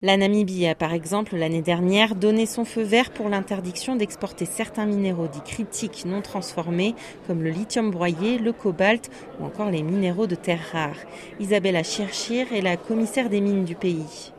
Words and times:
La 0.00 0.16
Namibie 0.16 0.64
a 0.68 0.76
par 0.76 0.92
exemple 0.92 1.34
l'année 1.34 1.60
dernière 1.60 2.14
donné 2.14 2.46
son 2.46 2.64
feu 2.64 2.82
vert 2.82 3.10
pour 3.10 3.28
l'interdiction 3.28 3.96
d'exporter 3.96 4.44
certains 4.44 4.86
minéraux 4.86 5.26
dits 5.26 5.40
critiques 5.44 6.04
non 6.06 6.22
transformés 6.22 6.94
comme 7.26 7.42
le 7.42 7.50
lithium 7.50 7.90
broyé, 7.90 8.38
le 8.38 8.52
cobalt 8.52 9.10
ou 9.40 9.44
encore 9.44 9.72
les 9.72 9.82
minéraux 9.82 10.28
de 10.28 10.36
terres 10.36 10.68
rares. 10.70 11.00
Isabella 11.40 11.82
Chirchir 11.82 12.52
est 12.52 12.60
la 12.60 12.76
commissaire 12.76 13.28
des 13.28 13.40
mines 13.40 13.64
du 13.64 13.74
pays. 13.74 14.32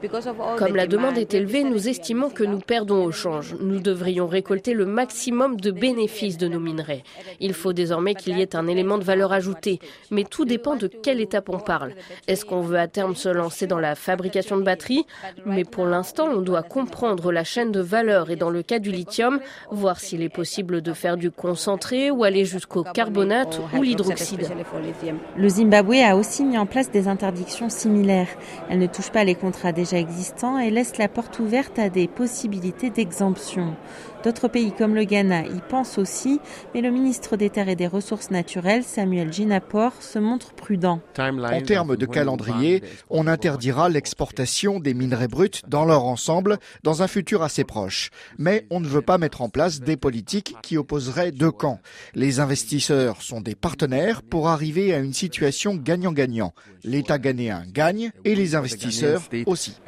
Comme 0.57 0.77
la 0.77 0.87
demande 0.87 1.17
est 1.17 1.33
élevée, 1.33 1.65
nous 1.65 1.89
estimons 1.89 2.29
que 2.29 2.45
nous 2.45 2.59
perdons 2.59 3.03
au 3.03 3.11
change. 3.11 3.57
Nous 3.59 3.81
devrions 3.81 4.27
récolter 4.27 4.73
le 4.73 4.85
maximum 4.85 5.59
de 5.59 5.71
bénéfices 5.71 6.37
de 6.37 6.47
nos 6.47 6.61
minerais. 6.61 7.03
Il 7.41 7.53
faut 7.53 7.73
désormais 7.73 8.15
qu'il 8.15 8.37
y 8.37 8.41
ait 8.41 8.55
un 8.55 8.67
élément 8.67 8.97
de 8.97 9.03
valeur 9.03 9.33
ajoutée, 9.33 9.79
mais 10.09 10.23
tout 10.23 10.45
dépend 10.45 10.77
de 10.77 10.87
quelle 10.87 11.19
étape 11.19 11.49
on 11.49 11.59
parle. 11.59 11.95
Est-ce 12.29 12.45
qu'on 12.45 12.61
veut 12.61 12.79
à 12.79 12.87
terme 12.87 13.17
se 13.17 13.27
lancer 13.27 13.67
dans 13.67 13.79
la 13.79 13.95
fabrication 13.95 14.55
de 14.55 14.63
batteries? 14.63 15.05
Mais 15.49 15.65
pour 15.65 15.85
l'instant, 15.85 16.27
on 16.33 16.41
doit 16.41 16.63
comprendre 16.63 17.31
la 17.31 17.43
chaîne 17.43 17.71
de 17.71 17.79
valeur 17.79 18.29
et 18.29 18.35
dans 18.35 18.49
le 18.49 18.63
cas 18.63 18.79
du 18.79 18.91
lithium, 18.91 19.39
voir 19.71 19.99
s'il 19.99 20.21
est 20.21 20.29
possible 20.29 20.81
de 20.81 20.93
faire 20.93 21.17
du 21.17 21.31
concentré 21.31 22.11
ou 22.11 22.23
aller 22.23 22.45
jusqu'au 22.45 22.83
carbonate 22.83 23.59
ou 23.77 23.81
l'hydroxyde. 23.81 24.47
Le 25.35 25.49
Zimbabwe 25.49 26.03
a 26.03 26.15
aussi 26.15 26.43
mis 26.43 26.57
en 26.57 26.65
place 26.65 26.91
des 26.91 27.07
interdictions 27.07 27.69
similaires. 27.69 28.29
Elles 28.69 28.79
ne 28.79 28.87
touchent 28.87 29.11
pas 29.11 29.23
les 29.23 29.35
contrats 29.35 29.71
déjà 29.71 29.97
existants 29.97 30.57
et 30.59 30.69
laissent 30.69 30.97
la 30.97 31.07
porte 31.07 31.39
ouverte 31.39 31.79
à 31.79 31.89
des 31.89 32.07
possibilités 32.07 32.89
d'exemption. 32.89 33.75
D'autres 34.23 34.49
pays 34.49 34.73
comme 34.73 34.95
le 34.95 35.05
Ghana 35.05 35.45
y 35.45 35.61
pensent 35.69 35.97
aussi, 35.97 36.41
mais 36.73 36.81
le 36.81 36.91
ministre 36.91 37.37
des 37.37 37.49
Terres 37.49 37.69
et 37.69 37.77
des 37.77 37.87
Ressources 37.87 38.31
naturelles, 38.31 38.83
Samuel 38.83 39.31
Ginapor, 39.31 39.93
se 40.01 40.19
montre 40.19 40.53
prudent. 40.53 40.99
En 41.17 41.61
termes 41.61 41.95
de 41.95 42.05
calendrier, 42.05 42.83
on 43.09 43.27
interdira 43.27 43.87
l'exportation 43.87 44.81
des 44.81 44.93
minerais 44.93 45.29
bruts 45.29 45.61
dans 45.67 45.85
leur 45.85 46.03
ensemble 46.03 46.57
dans 46.83 47.01
un 47.01 47.07
futur 47.07 47.43
assez 47.43 47.63
proche. 47.63 48.09
Mais 48.37 48.65
on 48.69 48.81
ne 48.81 48.87
veut 48.87 49.01
pas 49.01 49.17
mettre 49.17 49.41
en 49.41 49.47
place 49.47 49.79
des 49.79 49.95
politiques 49.95 50.55
qui 50.61 50.77
opposeraient 50.77 51.31
deux 51.31 51.51
camps. 51.51 51.79
Les 52.13 52.41
investisseurs 52.41 53.21
sont 53.21 53.39
des 53.39 53.55
partenaires 53.55 54.21
pour 54.21 54.49
arriver 54.49 54.93
à 54.93 54.99
une 54.99 55.13
situation 55.13 55.75
gagnant-gagnant. 55.75 56.53
L'État 56.83 57.19
ghanéen 57.19 57.63
gagne 57.71 58.11
et 58.25 58.35
les 58.35 58.55
investisseurs 58.55 59.21
aussi. 59.45 59.79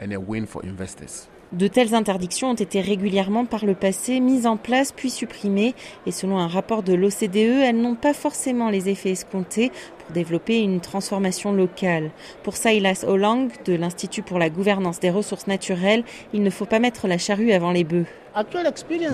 De 1.51 1.67
telles 1.67 1.93
interdictions 1.93 2.51
ont 2.51 2.55
été 2.55 2.79
régulièrement 2.79 3.43
par 3.43 3.65
le 3.65 3.75
passé 3.75 4.21
mises 4.21 4.47
en 4.47 4.55
place 4.55 4.93
puis 4.93 5.09
supprimées. 5.09 5.75
Et 6.05 6.11
selon 6.11 6.37
un 6.37 6.47
rapport 6.47 6.81
de 6.81 6.93
l'OCDE, 6.93 7.35
elles 7.35 7.81
n'ont 7.81 7.95
pas 7.95 8.13
forcément 8.13 8.69
les 8.69 8.87
effets 8.87 9.11
escomptés 9.11 9.71
développer 10.11 10.59
une 10.59 10.81
transformation 10.81 11.53
locale. 11.53 12.11
Pour 12.43 12.55
Silas 12.55 13.05
Olang 13.07 13.49
de 13.65 13.73
l'Institut 13.73 14.21
pour 14.21 14.39
la 14.39 14.49
gouvernance 14.49 14.99
des 14.99 15.09
ressources 15.09 15.47
naturelles, 15.47 16.03
il 16.33 16.43
ne 16.43 16.49
faut 16.49 16.65
pas 16.65 16.79
mettre 16.79 17.07
la 17.07 17.17
charrue 17.17 17.51
avant 17.51 17.71
les 17.71 17.83
bœufs. 17.83 18.05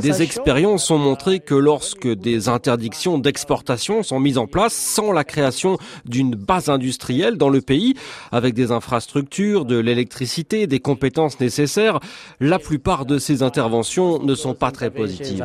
Des 0.02 0.22
expériences 0.22 0.92
ont 0.92 1.00
montré 1.00 1.40
que 1.40 1.56
lorsque 1.56 2.08
des 2.08 2.50
interdictions 2.50 3.18
d'exportation 3.18 4.04
sont 4.04 4.20
mises 4.20 4.38
en 4.38 4.46
place 4.46 4.74
sans 4.74 5.12
la 5.12 5.24
création 5.24 5.78
d'une 6.06 6.36
base 6.36 6.70
industrielle 6.70 7.38
dans 7.38 7.50
le 7.50 7.62
pays, 7.62 7.96
avec 8.32 8.54
des 8.54 8.72
infrastructures, 8.72 9.66
de 9.66 9.78
l'électricité, 9.78 10.68
des 10.68 10.80
compétences 10.80 11.40
nécessaires, 11.40 12.00
la 12.40 12.60
plupart 12.60 13.06
de 13.06 13.18
ces 13.18 13.42
interventions 13.42 14.20
ne 14.20 14.36
sont 14.36 14.54
pas 14.54 14.72
très 14.72 14.92
positives. 14.92 15.44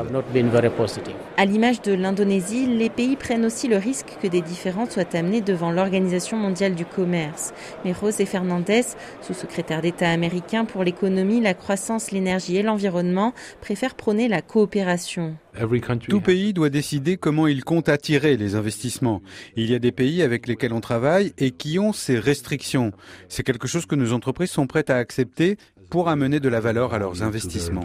À 1.39 1.45
l'image 1.47 1.81
de 1.81 1.93
l'Indonésie, 1.95 2.67
les 2.67 2.91
pays 2.91 3.17
prennent 3.17 3.47
aussi 3.47 3.69
le 3.69 3.79
risque 3.79 4.19
que 4.23 4.27
des 4.27 4.43
différends 4.43 4.89
soient 4.89 5.05
amenés 5.15 5.41
devant 5.43 5.71
l'Organisation 5.71 6.37
mondiale 6.37 6.75
du 6.75 6.85
commerce. 6.85 7.53
Mais 7.85 7.95
José 7.95 8.27
Fernandez, 8.27 8.83
sous-secrétaire 9.21 9.83
d'État 9.83 10.11
américain 10.11 10.65
pour 10.65 10.85
l'économie, 10.85 11.41
la 11.41 11.55
croissance, 11.55 12.11
l'énergie 12.11 12.57
et 12.57 12.63
l'environnement, 12.63 13.35
préfère 13.61 13.95
prôner 13.95 14.29
la 14.29 14.43
coopération. 14.43 15.37
Tout 16.09 16.21
pays 16.21 16.53
doit 16.53 16.71
décider 16.71 17.17
comment 17.17 17.47
il 17.47 17.63
compte 17.65 17.89
attirer 17.89 18.37
les 18.37 18.55
investissements. 18.55 19.21
Il 19.57 19.71
y 19.71 19.75
a 19.75 19.79
des 19.79 19.93
pays 19.93 20.23
avec 20.23 20.47
lesquels 20.47 20.73
on 20.73 20.81
travaille 20.81 21.33
et 21.39 21.51
qui 21.51 21.79
ont 21.79 21.93
ces 21.93 22.19
restrictions. 22.19 22.93
C'est 23.29 23.43
quelque 23.43 23.69
chose 23.69 23.87
que 23.87 23.95
nos 23.95 24.13
entreprises 24.13 24.51
sont 24.51 24.67
prêtes 24.67 24.91
à 24.91 24.97
accepter 24.97 25.59
pour 25.91 26.09
amener 26.09 26.41
de 26.41 26.49
la 26.49 26.61
valeur 26.61 26.95
à 26.95 26.99
leurs 26.99 27.23
investissements. 27.23 27.85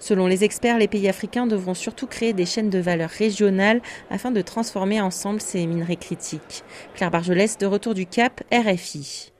Selon 0.00 0.26
les 0.26 0.44
experts, 0.44 0.78
les 0.78 0.88
pays 0.88 1.08
africains 1.08 1.46
devront 1.46 1.74
surtout 1.74 2.06
créer 2.06 2.32
des 2.32 2.46
chaînes 2.46 2.70
de 2.70 2.78
valeur 2.78 3.10
régionales 3.10 3.80
afin 4.10 4.30
de 4.30 4.40
transformer 4.40 5.00
ensemble 5.00 5.40
ces 5.40 5.66
minerais 5.66 5.96
critiques. 5.96 6.62
Claire 6.94 7.10
Bargelès, 7.10 7.58
de 7.58 7.66
retour 7.66 7.94
du 7.94 8.06
Cap, 8.06 8.42
RFI. 8.52 9.32